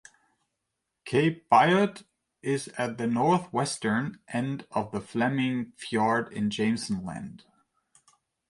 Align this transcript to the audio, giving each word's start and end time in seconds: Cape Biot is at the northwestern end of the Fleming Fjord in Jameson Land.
Cape 1.05 1.47
Biot 1.47 2.05
is 2.41 2.69
at 2.69 2.97
the 2.97 3.05
northwestern 3.05 4.17
end 4.29 4.65
of 4.71 4.91
the 4.91 4.99
Fleming 4.99 5.73
Fjord 5.77 6.33
in 6.33 6.49
Jameson 6.49 7.05
Land. 7.05 7.43